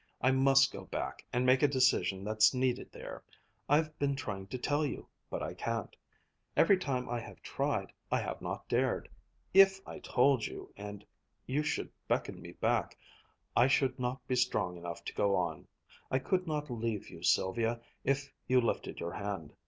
[0.19, 3.21] I must go back, and make a decision that's needed there.
[3.69, 5.07] I've been trying to tell you.
[5.29, 5.95] But I can't.
[6.57, 9.07] Every time I have tried, I have not dared.
[9.53, 11.05] If I told you, and
[11.45, 12.97] you should beckon me back,
[13.55, 15.67] I should not be strong enough to go on.
[16.09, 19.53] I could not leave you, Sylvia, if you lifted your hand.